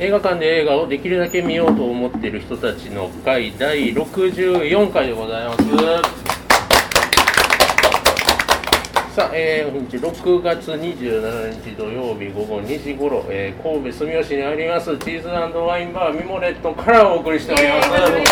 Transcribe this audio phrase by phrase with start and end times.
[0.00, 5.64] 映画館で映画をできるだけ見ようと思っている人たちの会第64回でございます
[9.14, 17.88] さあ、えー、本日6月27日土曜日午後2時ごろ、えー、神戸住吉にありますチーズワインバーミモレットからお送りしております。
[17.90, 18.28] 久しぶりに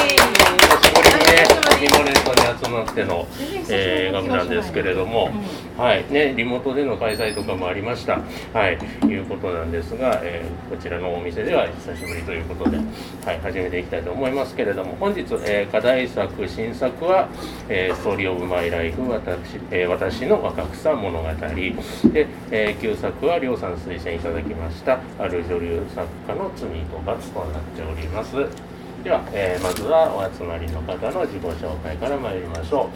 [1.31, 3.27] ね、ミモレットに集まっての、
[3.69, 5.31] え画部なんですけれども、
[5.77, 6.05] はい。
[6.13, 8.21] ね、リモートでの開催とかもありました。
[8.53, 17.29] はい、いうことなんですが、えー、こちらのお店では久しぶりということで、はい、始めていきたいと思いますけれども、本日、えー、課題作、新作は、
[17.69, 21.29] えー、ストーリーオブマイライフ、私、えー、私の若草物語。
[21.29, 28.72] で、えー、旧作は亮さん推薦いただきましたある女流作家の罪と罰となっております
[29.03, 32.89] では、えー、まずはお集まりの方の自己紹介から参りましょう、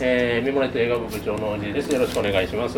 [0.00, 1.92] えー、ミモレット映画部部長のおじいです。
[1.92, 2.76] よろしくお願いします。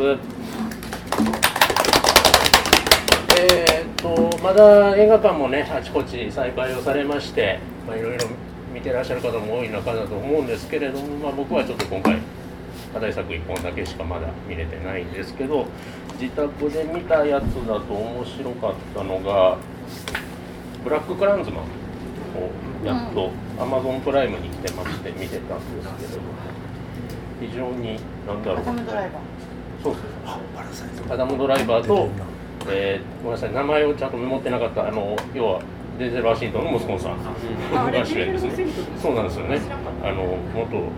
[3.38, 8.26] え、っとまだ映画館もねあちこち再開をされましてまあいろいろ
[8.74, 12.18] 見てらっしゃる方も多い中だと思うんですけれども、まあ、僕はちょっと今回
[12.92, 15.66] 課題作1本だけしかまだ見れてないんですけど
[16.20, 19.56] 自宅で見たやつだと面白かったのが
[20.84, 21.64] 「ブラック・クランズマン」
[22.36, 26.20] をやっと Amazon プライムに来てまして見てたんですけど
[27.40, 28.64] 非常に何だろう。
[29.82, 31.12] そうそう。
[31.12, 32.08] アダム・ドライバーと、
[32.68, 35.60] えー、ごめんなさい名前をちゃんとメモってなかったあの要は
[35.98, 37.18] デゼル・ワシントンの息子さん。
[37.22, 38.52] が主演ですね。
[39.00, 39.60] そうなんですよね。
[40.02, 40.90] あの元あの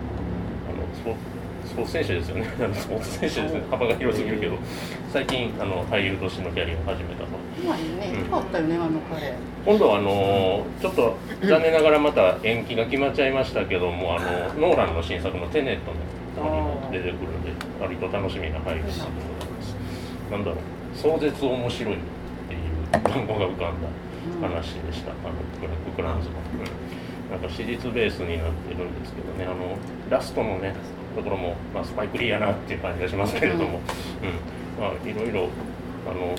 [0.95, 1.15] スポ
[1.65, 2.45] スポーツ選手ですよね。
[2.73, 3.61] スポーツ選手ですね。
[3.69, 4.57] 幅が広すぎるけど。
[5.11, 7.29] 最近あの俳優としてのキャリアを始めたと
[7.63, 9.33] 今ね、うん、かったよねあの彼
[9.65, 15.97] 今度はあのちょっと残念ながらまた延期が決まっちゃいましたけどもあのノーランの新作の「テネット」の
[16.43, 19.75] にも出てくるんで割と楽しみな俳優さんでございます。
[20.31, 20.57] なんだろう。
[20.95, 21.97] 壮絶面白いっ
[22.47, 23.87] ていう単語が浮かんだ
[24.41, 25.19] 話でした、あの
[25.59, 29.45] ブラック・クランズの、うん、なんか史実ベースになってるんですけどね。
[29.45, 29.77] あの
[30.09, 30.75] ラストのね
[31.15, 33.71] ところも、まあ、スパイクリーやなっていう感じがしますけれども、うん。
[34.81, 35.49] まあ、いろいろ
[36.09, 36.35] あの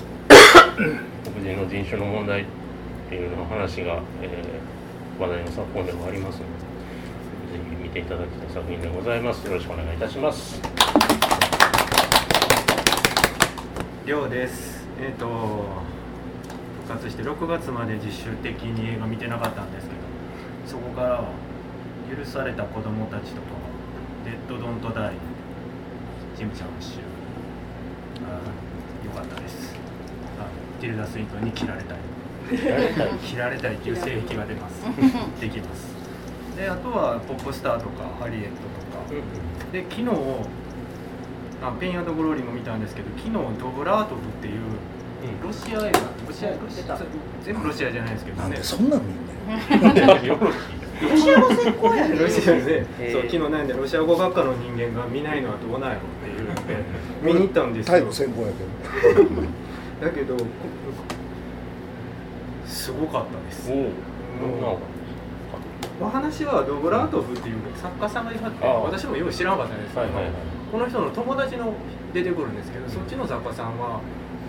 [0.80, 2.44] 黒人の人種の問題っ
[3.08, 6.48] ていうの話が、えー、話題の昨今でもありますので
[7.58, 9.46] ぜひ見ていただきたい作品でございます。
[9.46, 10.60] よろしくお願いいたします。
[14.06, 14.86] りょうです。
[14.98, 15.26] えっ、ー、と
[16.86, 20.00] 復活して6月まで自主的に映画見てなかったんですけど
[20.66, 21.24] そこからは
[22.10, 23.48] 許された子供たちとか
[24.24, 25.14] デッド・ドント・ダイ
[26.36, 27.10] ジム・チャムシュ
[29.06, 29.74] よかったです
[30.38, 31.98] あティルダ・スイントンに切られたい
[33.22, 34.82] 切られたいっていう性癖が出ます。
[35.40, 35.90] できます。
[36.56, 38.60] であとはポップスターとかハリエットと
[38.90, 39.04] か。
[39.72, 40.08] で昨日
[41.62, 44.54] あペイングローリーも見たんですけど昨日ドブラートフっていう
[45.44, 46.00] ロシア映画。
[46.26, 46.98] ロシアロシア
[47.44, 48.58] 全部ロシアじゃないですけどね。
[48.62, 49.20] そんなん見んね
[51.00, 56.76] ロシア語専攻やねロシアで、そう昨日なんでロシア語学科の人間が見ないのはどうなんやろっていうので
[57.22, 58.12] 見に行ったんですよ。
[58.12, 58.64] 専攻やけ
[59.14, 59.24] ど
[60.00, 60.36] だけど
[62.66, 63.70] すごかったです。
[66.00, 70.08] お話はドブラートフっていう作家さんがいはって私もよく知らなかったんですけど、
[70.72, 71.74] この人の友達の
[72.14, 74.00] 出てくるんですけどそっちの作家さんは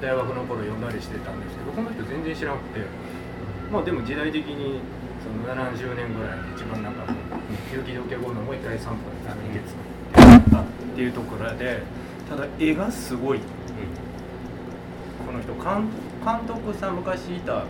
[0.01, 2.79] 大学の頃読んだりしてたんですけどこの人全然知らなくて
[3.71, 4.79] まあでも時代的に
[5.19, 7.03] その70年ぐらいで一番なんか
[7.73, 8.95] 雪解け後のもう一回3分
[9.27, 11.83] あの月ったっていうところで
[12.29, 13.39] ただ絵がすごい、
[15.31, 15.89] の人監
[16.23, 17.63] 監督さん昔いた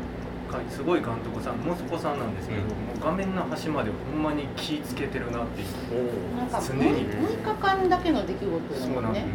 [0.70, 7.08] すごい監督さん息子さんなんですけど、うん、もう画面の端までほんまに気ぃつけてるなっていうなんか常に。
[7.08, 9.26] 6日間だけの出来事なのね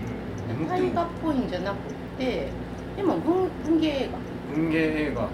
[0.69, 1.77] 大河っぽいんじゃなく
[2.19, 2.49] て
[2.97, 4.19] でも文文芸映画。
[4.55, 5.29] 文芸映画。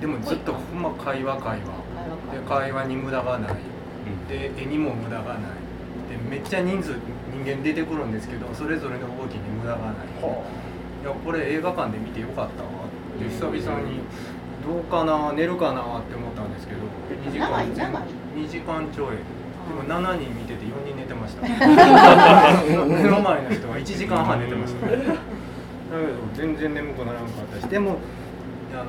[0.00, 1.84] でもずっとほんま会話会話。
[2.32, 3.56] で会話に無駄がない、
[4.28, 5.40] で絵にも無駄がない。
[6.10, 6.94] でめっちゃ人数
[7.32, 9.94] 人間出てくるんですけどそれぞれの動きに無駄がない、
[11.04, 14.00] いやこれ映画館で見てよかったわって久々に
[14.64, 16.80] どうかな寝るかなって思ったんですけど
[17.28, 17.60] 2時間
[18.34, 19.16] 2時間ちょい。
[19.68, 21.42] でも7人見てて4人寝てました。
[21.46, 24.86] 目の前の人は1時間半寝てました。
[24.86, 25.12] だけど
[26.34, 27.70] 全然眠くならなかったし。
[27.70, 27.98] でも
[28.72, 28.84] あの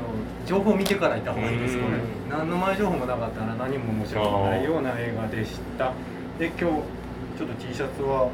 [0.46, 1.98] 情報を見てから行った方がいいですこれ。
[2.30, 5.92] 何の前情報もなかったら何も面白くないような映画でした。
[6.40, 8.30] で今日ちょっと T シャツは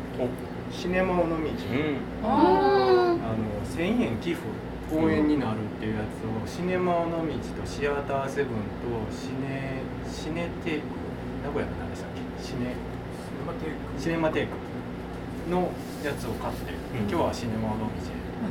[0.71, 3.60] シネマ尾道、うん、あの1000円
[4.31, 4.47] 寄付
[4.89, 7.23] 公演になるっていうやつを、シネマ尾道と
[7.67, 10.85] シアターセブンとシネシネテイク
[11.43, 12.21] 名古屋の何でしたっけ？
[12.43, 12.73] シネ
[13.99, 14.53] シネマテイク。
[15.49, 15.69] の
[16.05, 16.77] やつを買って、うん、
[17.09, 17.85] 今日はシネマ尾道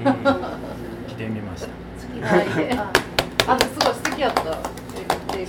[0.05, 0.11] へ、う
[1.07, 1.71] ん、着てみました。
[3.55, 4.43] あすごい素敵やった。
[4.43, 4.51] そ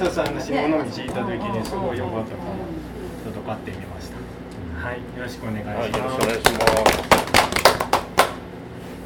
[0.08, 0.94] うそうあの下の道行った
[1.26, 4.16] 時にすごい良かったからちょっと買ってみました。
[4.88, 6.50] はいよろしくお願いします、はい、よろしくお願いしま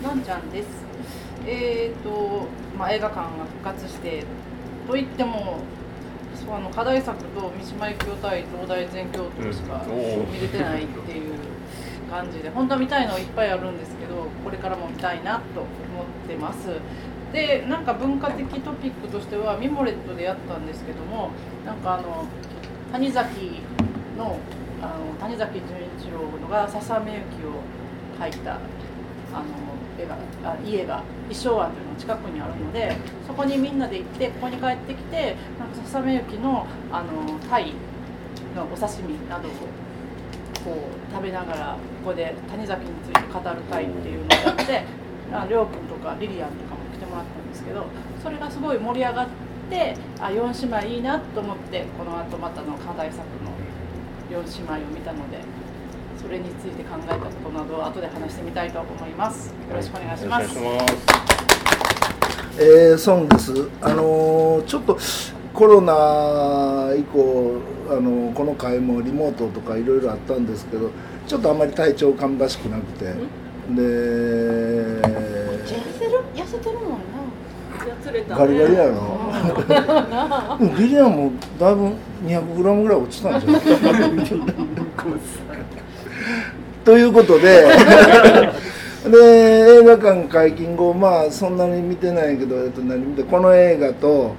[0.01, 0.03] す。
[0.03, 0.67] のんちゃんです
[1.47, 2.47] えっ、ー、と
[2.77, 4.23] まあ映画館が復活して
[4.87, 5.59] といっても
[6.35, 11.33] そうあの課題作と三島由紀夫対東大全教頭しか見れてないっていう
[12.09, 15.67] 感じで本当は見たいのいっぱいあるんですけどこれからも見たいなと思っ
[16.27, 16.67] てます。
[17.33, 21.31] でなんか文化的トピックとしてはミモレットでやったんですけども
[21.65, 22.25] なんかあの
[22.91, 23.61] 谷崎
[24.17, 24.37] の
[24.81, 25.65] あの谷崎潤
[25.99, 27.61] 一郎のが笹目幸を
[28.19, 29.43] 描いたあの
[29.99, 32.95] 絵があ家が衣装庵というのが近くにあるので
[33.25, 37.73] そこにみんなで行ってここに帰ってきてなんか笹目幸のあのタイ
[38.55, 39.51] のお刺身などを
[40.63, 44.83] こう食べながらここで谷崎について語る会っていうのをやって
[45.49, 47.85] りょうくんとかリリアンとかも来てもらったんですけど
[48.21, 49.27] それがすごい盛り上がっ
[49.69, 53.51] てあ4姉妹いいなと思ってこの後またの課題作の
[54.41, 55.39] 4姉妹を見たので
[56.25, 59.49] それについて考えたことなどを後で話してみたいと思います。
[59.49, 60.57] よろしくお願いします、
[62.57, 63.53] えー、ソンです。
[63.79, 64.97] あのー、ちょっと
[65.53, 67.57] コロナ以降
[67.91, 70.89] あのこの会もリモートとかいろいろあったんですけど
[71.27, 73.05] ちょっとあんまり体調芳しくなくて。
[73.69, 73.81] で
[75.01, 75.03] 痩
[75.93, 76.23] せてる？
[76.35, 76.97] 痩せてるもんな。
[78.35, 79.21] ガリガリやろ。
[80.79, 81.91] リリアンもだいぶ
[82.25, 83.61] 200g ぐらい落ちたんじゃない？
[86.85, 87.65] ということで。
[89.05, 94.33] で映画館解禁後まあそんなに見てないけど、えっと、何見てこの映画と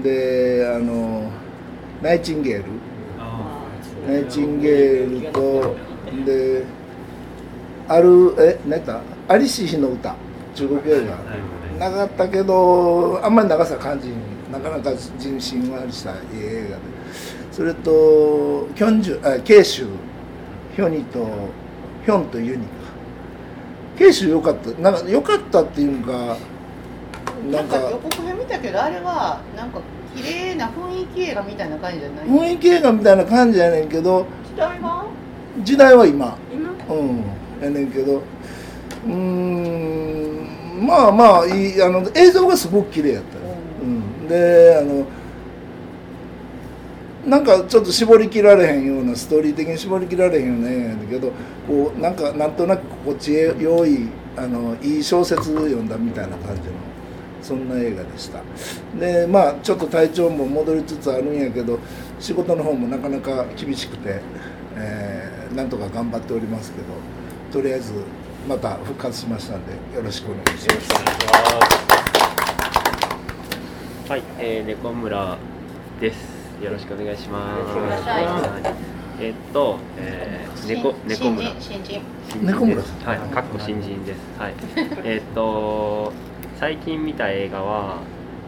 [0.00, 1.24] であの
[2.00, 2.64] ナイチンゲール。
[4.08, 5.74] ナイチンゲールと
[6.24, 6.62] で
[7.88, 9.00] あるえ何やった？
[9.34, 10.14] アリシヒの歌。
[10.54, 11.00] 中国映
[11.80, 11.84] 画。
[11.88, 14.10] 長かったけどあんまり長さ感じ
[14.52, 16.82] なかなか人心はしたいい映画で。
[17.50, 19.86] それとキョンジュあ慶州
[20.76, 21.26] ヒョニと
[22.06, 22.68] ヒョンとユニか。
[23.98, 24.70] 慶州よかった。
[24.80, 26.36] なんかよかったっていうか。
[27.50, 29.80] なんか予告編見たけどあれはなんか
[30.16, 32.26] 綺麗な雰囲気映画みたいな感じじゃない？
[32.26, 35.06] 雰囲気映画みたいな感じやねんけど時代は？
[35.62, 36.36] 時代は今。
[36.52, 37.24] 今うん。
[37.62, 38.22] やねんけど。
[39.04, 40.48] うん。
[40.86, 45.04] まあまあいいあの映像がすごく綺麗やった、うん、であの
[47.26, 51.32] なんかちょっと絞りきられへんようなストーリー的に絞りきられへんような映画やけど
[51.66, 56.68] こうなんかなんとなく心地よいあのいい小説読んだみたいな感じの
[57.42, 58.40] そんな映画でした
[58.98, 61.80] でまあちょっと体調も戻りつつあるんやけど
[62.20, 64.20] 仕事の方もなかなか厳しくて、
[64.76, 66.86] えー、なんとか頑張っておりますけど
[67.52, 67.92] とりあえず
[68.48, 70.92] また復活しましたんでよろしくお願いします。
[74.08, 75.36] はい、えー、猫村
[76.00, 76.45] です。
[76.62, 77.74] よろしくお願いします。
[79.20, 82.00] えー、っと、えー、猫猫村新人
[82.42, 84.20] 猫村はい、かっこ新人です。
[84.38, 84.54] はい。
[85.04, 86.12] えっと
[86.58, 87.98] 最近見た映画は、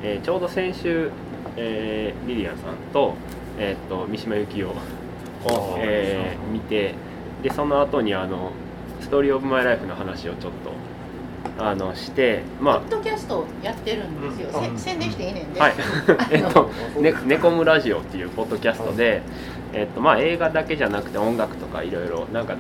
[0.03, 1.11] えー、ちょうど先週、
[1.57, 3.15] えー、リリアンさんと
[3.59, 4.71] えー、っと三島由紀夫
[5.55, 6.95] を、えー、見て
[7.43, 8.53] でその後にあの
[9.01, 10.73] ストーリーオブマイライフの話をちょっと
[11.59, 15.75] あのしてまあポッドキャストやってるんですよ、うん、宣伝していいねんで、はい。
[16.31, 16.71] えっと
[17.01, 19.23] 「ね、ネコムラジオ」っていうポッドキャストで、
[19.73, 22.55] えっとまあ、映画だけじゃなくて音楽とかいろいろなんか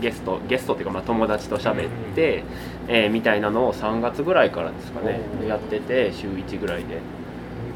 [0.00, 2.44] ゲストゲストっていうかまあ友達と喋って、
[2.88, 7.00] えー、みたいなのを3月ぐらいからですかねやってて週1ぐらいで。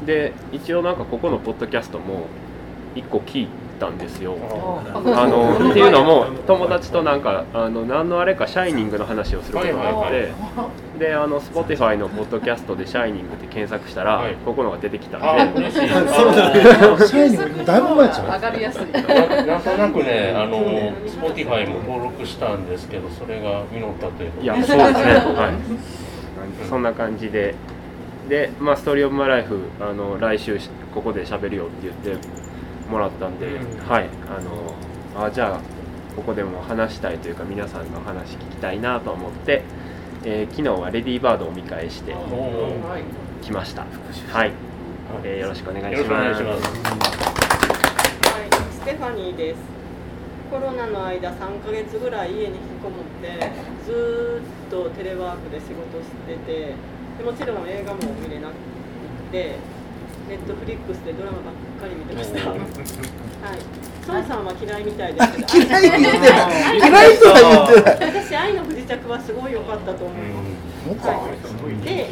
[0.05, 2.27] で一応なんかここのポッドキャストも
[2.95, 4.35] 1個聞いてったんですよ。
[4.93, 10.31] あのっていうのも友達となんかあの何のあれか「シャイニング」の話をすることがあって
[10.97, 15.71] であの Spotify のポッドキャストで「シャイニング」って検索したら、ここのが出てきたんで。
[15.71, 18.25] シャイニングだいぶ前じゃん。
[18.33, 18.91] 上がりやすい。
[18.91, 25.13] なんとなくねあの Spotify も登録したんですけどそれが実ったといういやそうですね。
[25.35, 26.67] はい。
[26.69, 27.55] そんな感じで。
[28.29, 30.59] で、まあ、ストーリー・オブ・マイ・ライフあの来週
[30.95, 32.27] ここで喋るよって言って
[32.89, 33.45] もらったんで、
[33.87, 35.59] はいあのあじゃあ
[36.15, 39.63] ここでも話したいというか皆さんの話聞きたいなと思って、
[40.23, 42.15] えー、昨日はレディーバードを見返して
[43.41, 43.85] きました。
[44.31, 44.51] はい、
[45.23, 46.43] えー、よろしくお願いします。
[46.43, 46.53] は
[48.45, 48.49] い。
[48.73, 49.75] ステファニーです。
[50.49, 53.51] コロナの間3か月ぐらい家に引きこもって
[53.85, 56.75] ずっとテレワークで仕事してて
[57.17, 58.53] でもちろん映画も見れなく
[59.31, 59.57] て
[60.27, 62.49] ネットフリックスでドラマばっかり見てました。
[62.49, 62.59] はい。
[64.07, 65.65] 孫さんは嫌いみたいですけど。
[65.65, 68.23] 嫌い嫌いとは言ってない。
[68.23, 70.43] 私愛の不時着はすごい良かったと思いま
[71.01, 71.07] す。
[71.07, 71.85] はい。
[71.85, 72.09] で、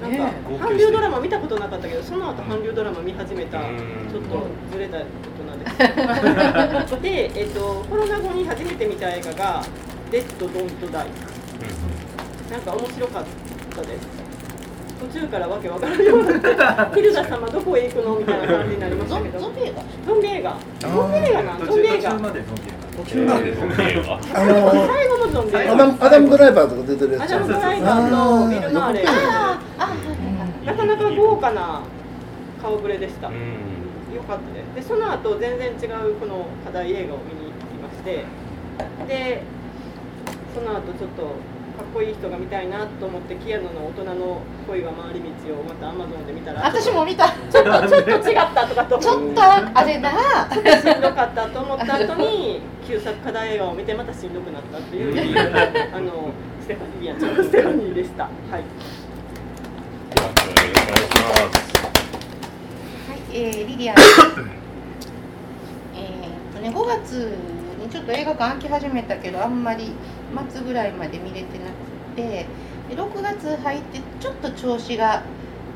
[0.00, 9.62] なんか韓流ドラマ見たことなかったけどその後韓流ドラマ見始めたちょっとずれた大人です で、えっと、コロナ後に初めて見た映画が
[10.10, 11.06] 「デッド・ドント・ダイ」
[12.50, 13.24] なんか面白かっ
[13.76, 14.29] たです
[15.00, 16.36] 途中からわけわからんようにな
[16.84, 19.40] ってヒルダ様どこへ行くのみたいな感じになりましたけど。
[19.40, 20.58] ゾンビ映画ゾンビ映画？
[20.84, 21.42] ゾンビ映画。
[21.42, 22.10] なゾンビ映画。
[22.10, 24.14] 途中までゾンビ映画。
[24.14, 25.72] あの最後のゾンビ映画。
[26.06, 27.22] アダムドライバーとか出てるやつ。
[27.22, 31.80] アダムドライバーとビル・マーレなかなか豪華な
[32.60, 33.28] 顔ぶれでした。
[33.28, 33.32] よ
[34.28, 34.88] かったです。
[34.88, 38.26] でその後全然違うこの課題映画を見に行きまして。
[39.08, 39.42] で
[40.54, 41.32] その後ちょっと
[41.80, 47.34] かっこいい人が見たいなと思ってキアヌの大人の恋が回り道をまたアマゾンで見たら私も見た。
[47.50, 50.12] ちょっとちょっと違ったとかとちょっとあれだ
[50.52, 55.14] ちょっとしんどかったと思った後に旧作課題映画を見てまたしんどくなったっていう
[55.96, 58.64] あのステファニーリアちゃんステファニーでしたはいはい、
[63.32, 63.96] えー、リリアン
[65.96, 67.59] えーとね5月に
[67.90, 69.92] ちょっと映画館開き始めたけどあんまり
[70.50, 72.46] 末ぐらいまで見れてなくて
[72.88, 75.22] で6月入ってちょっと調子が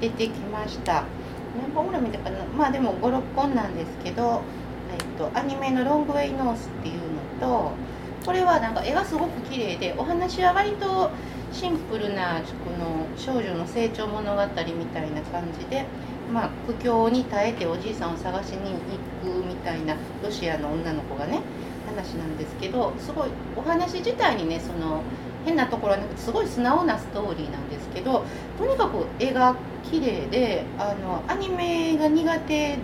[0.01, 1.05] 出てきました。
[1.61, 2.45] 何本ぐらい見たかな？
[2.47, 4.43] まあでも56本なんですけど、
[4.93, 7.01] えっと、アニメの「ロングウェイノース」っていうの
[7.41, 7.71] と
[8.27, 11.11] これはなんか絵がすごく綺麗でお話は割と
[11.53, 15.85] シンプルなこの少女の成長物語みたいな感じで、
[16.33, 21.41] まあ、苦境に耐えておじいさんを探しに行くみたいなロシアの女の子がね
[21.95, 25.03] 話なんですけどすごいお話自体にねその
[25.45, 28.25] 変なところはなくてすごい素直なストーリーなんですけど
[28.59, 29.57] とにかく絵が
[29.91, 32.79] 綺麗であのアニメが苦手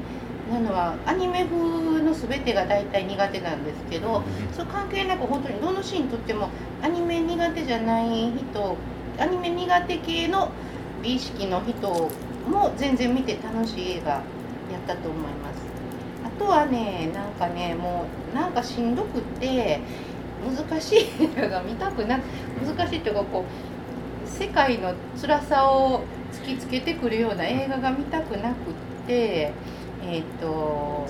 [0.51, 6.49] なのはアニメ風の全てが大体苦手なんですけどそれ関係なく本当にどのシーンとっても
[6.83, 8.77] アニメ苦手じゃない人
[9.19, 10.51] アニメ苦手系の
[11.03, 12.11] 美意識の人
[12.49, 14.23] も全然見て楽しい映画や
[14.79, 15.90] ったと思います。
[16.41, 19.79] あとはねなんかねもうなんかしんどくって
[20.43, 22.19] 難しい映画が見たくな
[22.65, 26.01] 難しいっていうかこう世界の辛さを
[26.33, 29.53] 突きつけてくるような映画が見たくなくって
[30.03, 31.07] えっ、ー、と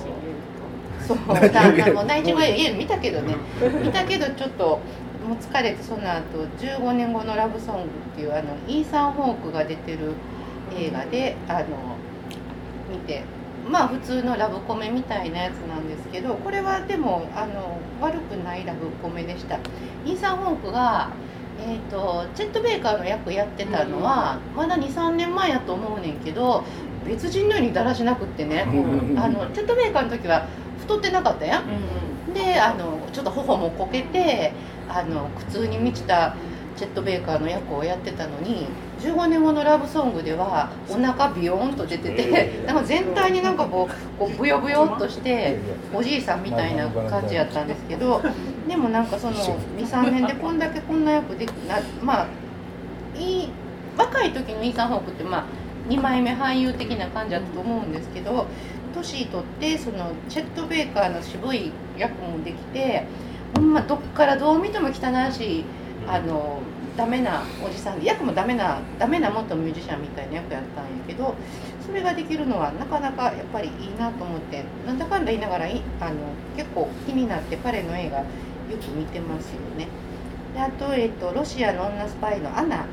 [1.06, 1.18] そう。
[1.52, 3.36] だもうナイチンゲール見たけどね。
[3.84, 4.80] 見たけどちょっと
[5.24, 10.12] もう疲れてその後15年後のラブソングっていうあのイーサン・ホークが出てる
[10.76, 11.66] 映画であの
[12.90, 13.22] 見て
[13.68, 19.58] まあ普通のラブコメみたいなやつなんですけどこれはでもあの悪くないラブコメでした。
[20.04, 21.10] イーサン・ホークが、
[21.60, 26.64] えーと、チェット・ベイカーの役やってたのは、まだ23年前やと思うねんけど
[27.06, 30.46] 別人のようにだらしなくってね、あのチェット・ベイカーの時は
[30.78, 31.64] 太ってなかったやん、
[32.28, 34.52] うん、であのちょっと頬もこけて
[34.88, 36.34] あの苦痛に満ちた
[36.76, 38.66] チェット・ベイカーの役をやってたのに
[39.00, 45.58] 15年後のラブソングではお腹ビヨーンと出てて なんか全体になんかこうこうブヨブヨっとして
[45.94, 48.20] おじいさんみたいな感じやったんですけど
[48.68, 49.34] でもなんかその
[49.78, 51.52] 23年でこんだけこんな役でな
[52.02, 52.26] まあ
[53.18, 53.48] いい
[53.96, 55.44] 若い時のイーサン・ホークってまあ
[55.88, 58.46] 2枚目俳優的な感じだったと思うんですけど
[58.94, 63.04] 年取ってそのチェット・ベイカーの渋い役もできて
[63.56, 65.64] ほんまどっからどう見ても汚らしい
[66.08, 66.58] あの
[67.00, 71.34] ダメなおじさんで役もダメなダメな元ミュージシャンみたいな役やったんやけど
[71.86, 76.14] それができるのはなかなかやっぱりいいなと思ってなんだかんだ言いながらあの
[76.54, 78.24] 結構気になって彼の映画よ
[78.68, 79.88] く見てますよね。
[80.54, 82.84] であと,、えっと、ロシアの女スパイの「アナ」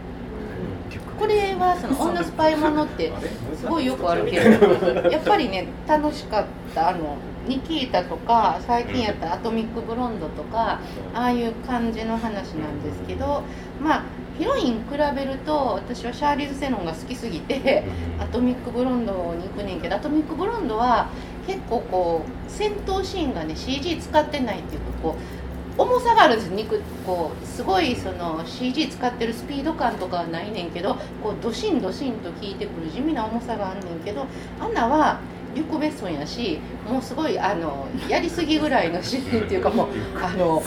[1.19, 3.11] これはその女スパイものって
[3.59, 10.79] すごいよくあるけどやっぱりね楽しかったあのニキータとか最近やったアトミックブロンドとか
[11.13, 13.43] ああいう感じの話なんですけど
[13.81, 14.03] まあ
[14.37, 17.83] ヒロイン比べると私はシャーリーズ・セロンが好きすぎて
[18.19, 21.09] アトミックブロンドに行くねんけどアトミックブロンドは
[21.47, 26.81] 結構こう戦闘シーンがね CG 使ってないっていうかこう重さがあるんです肉。
[27.05, 34.25] こうすごいその CG 使ってるスピード感とかはないねんけどこうドシンドシンと効いてくる地味な重さがあんねんけど
[34.59, 35.19] アンナは
[35.57, 39.87] リュック・ベッソンやしもうすごいあのやりすぎぐらいのシーンっていうかもう
[40.23, 40.61] あの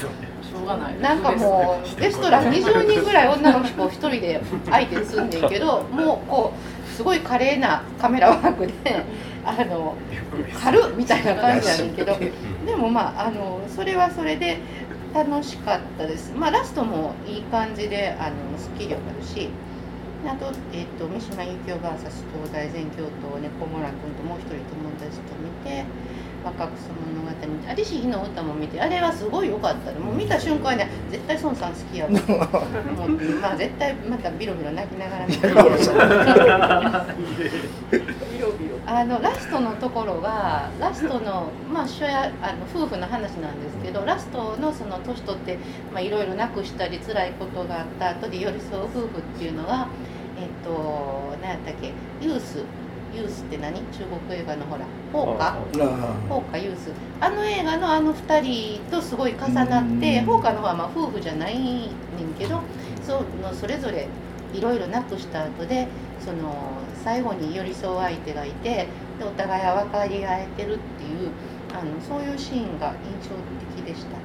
[1.01, 8.75] なんかもうレストラン20人ぐらい女の子1人で相手すんねんけどもうこうすごい華麗なカメラワークで
[9.45, 9.95] あの
[10.61, 12.17] 軽みたいな感じやねんけど
[12.67, 14.59] でもまああのそれはそれで
[15.15, 16.33] 楽しかったです。
[16.37, 19.49] まあラストもいい感じであのスッキリわかるし
[20.27, 21.97] あと,、えーと、三島由紀夫 VS
[22.33, 25.85] 東大全教頭猫村君ともう一人友達と見て
[26.45, 32.17] 若草物語見て有志日の歌も見てあれはすごい良かったもう見た瞬間に絶対孫さん好きやわ も
[33.07, 33.11] う
[33.41, 35.49] まあ絶対またビロビロ泣きながら見て。
[38.87, 45.59] あのラストのところがラストのまあ初夜あの夫婦の話なんですけどラストのその年取って
[45.93, 49.87] まあいろいろなくしたり辛いことがあった後で寄り添う夫婦っていうのが
[50.41, 51.93] えっ、と何やったっけ？
[52.21, 52.65] ユース。
[53.13, 53.75] ユースって何？
[53.93, 54.85] 中国映画のほら。
[55.13, 55.57] 放火
[56.29, 56.93] 放火ユース。
[57.21, 62.61] あの映画のあの2人とすごい重なって放火の方はまあ夫婦じゃないねんけど
[63.03, 64.09] そのそれぞれ
[64.55, 65.89] いろいろなくした後で
[66.21, 66.55] その
[67.05, 68.87] 最後に寄り添う相手がいて
[69.19, 71.31] でお互いは分かり合えてるっていう
[71.73, 73.35] あのそういうシーンが印象
[73.77, 74.17] 的でした。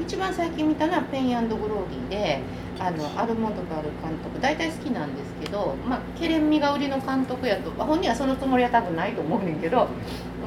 [0.00, 2.40] 一番最近見たのは「ペングローリーで」
[2.80, 9.86] あのアルモンドバル監督大体好きなんですけど、まあ、ケレン味が売りの監督やと、まあ、本人はそのつもりは多分ないと思うねんけど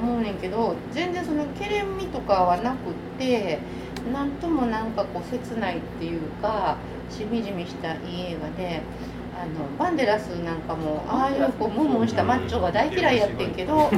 [0.02, 3.60] 思うねんけど全然そのケレン味とかはなくって
[4.12, 6.78] なんともなんかこう切ないっていうか
[7.10, 8.82] しみじみしたいい映画で。
[9.36, 13.90] あのバンデラスなんかもああいうこうムンムンしたマッチョが大嫌いやってんけど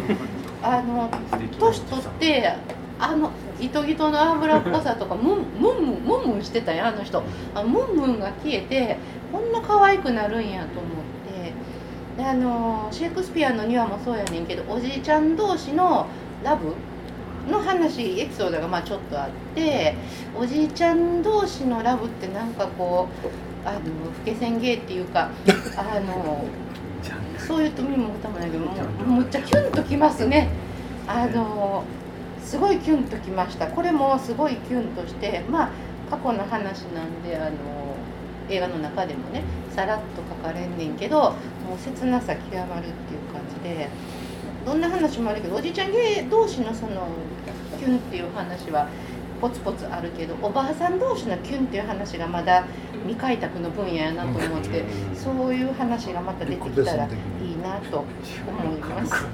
[0.63, 1.09] あの
[1.59, 2.53] 年取って
[2.97, 7.23] あのギトギトの油っぽさとかムンムンムンムンしてたんやあの人。
[7.53, 8.97] あムンムンが消えて
[9.31, 10.91] こんな可愛くなるんやと思っ
[11.27, 11.53] て。
[12.17, 16.07] であのシェイクスピアの庭もそうやねんけどおじいちゃん同士の
[16.43, 16.73] ラブ
[17.51, 19.95] の話エピソードがまあちょっとあって
[20.37, 23.81] おじいちゃん同士のラブってなんかこうあの老
[24.23, 25.29] け線芸っていうか
[25.77, 26.45] あの
[27.37, 28.71] そういうとみも歌もないけども
[29.05, 30.49] むっちゃキュンときますね。
[31.07, 31.83] あの
[32.45, 33.67] すごいキュンときました。
[33.67, 35.69] これもすごいキュンとしてまあ
[36.09, 37.55] 過去の話なんであの
[38.49, 43.89] 映画の中でもねさらっと書かれんねんけどもう切なさ極まるっていう感じで
[44.65, 47.07] どんな話もあるけどおじいちゃん芸同士のその
[47.79, 48.87] キュンっていう話は
[49.41, 52.65] ポツポツあるけどおばあさん同士のキュンっていう話がまだ
[53.03, 54.83] 未開拓の分野やなと思って
[55.15, 58.05] そういう話がまた出てきたらいいなと
[58.47, 59.25] 思います。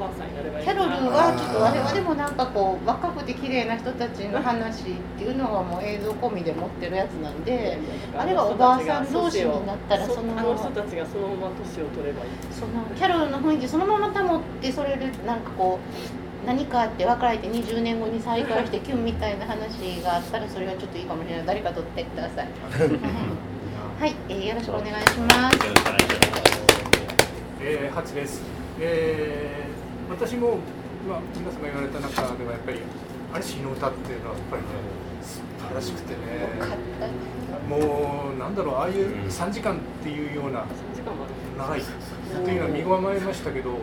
[0.00, 7.76] キャロルはちょっと我々もなんかこう若くて綺麗な人たちの話っていうのはもう映像込みで持ってるやつなんで
[8.16, 12.30] あれがおばあさん同士になったらそのあの人たちがそのまま年を取ればいい。
[12.50, 15.78] そのキャロルの雰囲気そのまま保ってそれでなんかこ
[16.42, 21.46] う何かあって別れて20年後に再会してキュンみたいな話があったらそれはちょっといいかもしれない。
[21.46, 22.48] 誰か撮ってください。
[24.00, 25.58] はい、えー、よろしくお願いします。
[27.62, 28.42] えー、8です、
[28.80, 29.79] えー
[30.10, 30.58] 私も、
[31.08, 32.80] まあ、皆さんが言われた中ではやっぱり
[33.32, 34.68] 「嵐日の歌」っていうのはやっぱりね
[35.22, 36.18] 素晴らしくてね。
[37.68, 40.64] もうなんだろうああいう3時間っていうような
[41.56, 41.84] 長いっ
[42.44, 43.78] ていうのは見ごまれましたけどやっ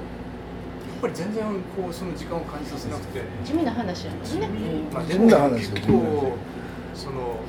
[1.01, 3.21] ぱり全然こうその時間を感じさせなくて。
[3.45, 4.49] 地味な話なんですね、
[4.91, 6.35] まあ、でも結構
[6.93, 7.39] その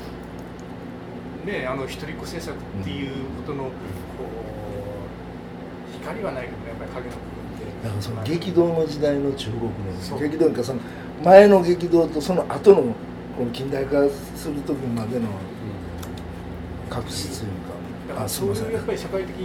[1.44, 3.72] ねあの一人っ子政策っていうことのこう
[5.98, 7.16] 光はないけどねやっぱり影の
[8.24, 10.80] 激動の時代の中国の激動かその
[11.24, 12.94] 前の激動とその後の
[13.36, 15.28] この近代化する時までの
[16.90, 19.36] 確執というか、あそういうやっぱり社会的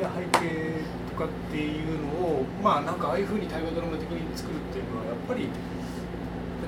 [0.00, 5.48] な背景とかっていうのをまあなんかああいうふうに大河ドラマ的に作るっていうのはやっぱり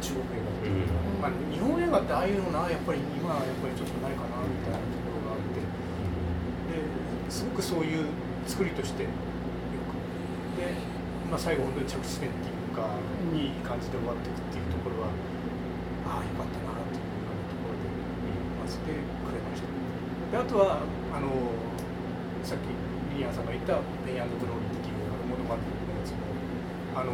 [0.00, 5.64] 中国映画っていうか、うん、まあ、日本映画ってああいうのなやっぱり今はやっぱりちょっとないかなみたいなところがあって。
[5.64, 8.06] ですごくそういう
[8.46, 9.06] 作りとして
[11.34, 12.86] まあ、最後本当に着地点っていうか、
[13.34, 15.10] いい感じで終わっていくっていうところは
[16.06, 17.90] ああよかったなっていうようなところで
[18.62, 19.66] まずてくれました。
[19.66, 21.26] であとはあの
[22.46, 22.70] さっき
[23.18, 26.22] リリアンさんが言った「ペイングローリー」っていうあのモノマネのやつも
[26.94, 27.10] あの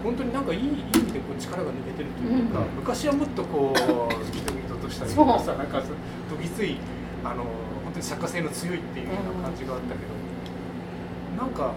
[0.00, 6.80] 本当になんかいい意味でこう力が抜けてるというか、うん、昔はもっとこうギトギトとしたりとかさなんかどぎつい
[7.20, 7.44] あの
[7.84, 11.76] 本当に作家性の強いっていうような感じがあったけど、うん、なんか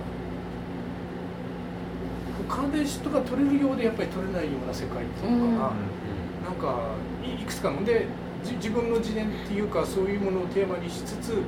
[2.48, 8.08] 関連とか取れるようでやっぱり取れないような世界っていうのかな、うん、なんかいくつかので
[8.44, 11.42] 自分の自伝っていうかそういうものをテーマにしつつ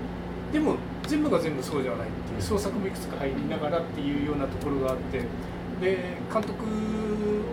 [0.52, 5.20] でも全部が全部そうではないっていう創作もいくつか入りながらっていうようなところがあって
[5.82, 6.64] で監督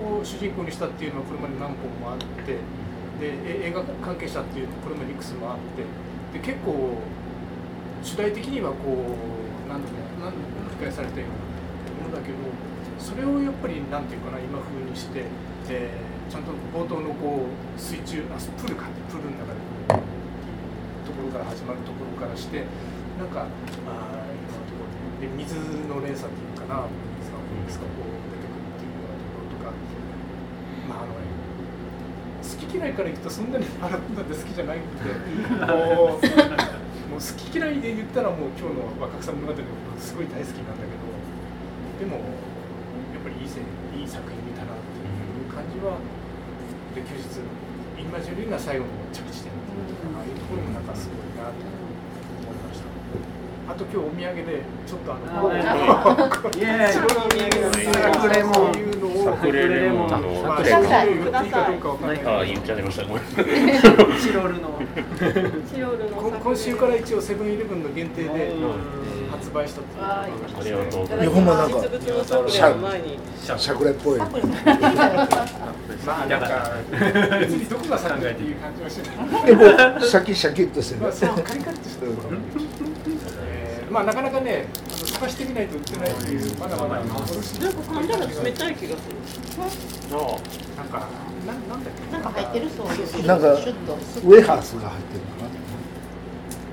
[0.02, 2.59] を主人公にしたっていうのはこれまで何本もあって
[3.20, 6.98] で映画関係者っていうこれまでいくつもあってで結構
[8.02, 12.38] 主題的にはこう何度も何度も繰り返されたようなものだけど
[12.98, 15.24] それをやっぱりなんていうかな今風にして、
[15.68, 22.64] えー、ちゃんと冒頭のこう水中あプールかプールの中でこうところから始まるところからして
[23.18, 23.46] なんか
[23.87, 25.54] あーいろんなところで水
[25.87, 26.88] の連鎖っていうかな
[27.20, 29.70] 水が水がこう出てくるっていうようなところとか
[30.88, 35.12] まああの好き嫌いからいくとそんなに洗ったって好きじゃないんで
[37.14, 39.59] もう好き嫌いで言ったらもう今日の若草物語の
[39.98, 41.04] すごい大好きなんだけど
[42.00, 42.20] でも
[43.40, 45.10] いいせいい作品見たなってい
[45.42, 45.98] う感じは
[46.94, 47.42] で休日
[47.98, 51.66] インマジュリーが最後の着地点っていうかああいうところもなんかすごいなと思
[52.52, 52.86] いました。
[53.66, 58.93] あと今日お土産でちょっとあのイエーイ白のお土産です
[59.24, 63.24] サクレレモンのサクレレモンのまあください言っていいかどうかわかんないけどあ言っちゃいましたごめん
[64.20, 64.78] チロルの
[65.72, 68.52] チロルの今週から一応セブンイレブンの限定で
[69.30, 70.26] 発売したっていうあ
[70.62, 72.48] りがとうございいやほんまなんか実物の
[73.58, 74.28] サクレっぽいま
[76.22, 76.72] あなんか
[77.40, 79.60] 別にどこがサクレっていう感じはしないでも
[80.00, 82.12] シャキシャキっとしてるまあそうカリカリとしてる
[83.94, 87.00] まあなかなかねあの探してみないと売ってないっていうまだまだ。
[87.00, 89.14] 幻なんか噛んだら冷たい気がする。
[90.11, 90.16] な
[90.83, 91.09] んか
[91.46, 95.50] ななんだっけなんか入ってるそうですなんかシュッとウェハースが入ってるのかな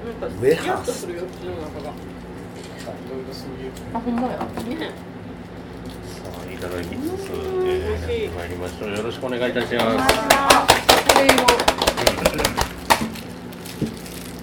[0.10, 1.94] なんかウェハースするよ口の中がい
[3.12, 4.92] ろいろそういうあほんまやね
[6.10, 6.94] さあいただきつつ、
[7.68, 10.16] えー、参りましょうよろしくお願いいたします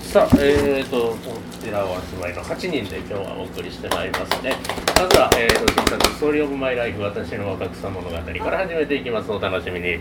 [0.09, 4.57] さあ、えーと、こちらお集まりの8人で今日はお送りしてまいりますね。
[4.97, 9.31] まずは、えーと、新作ストーリーオブマイライフ私の若草物語から始めていきます。
[9.31, 9.99] お楽しみに。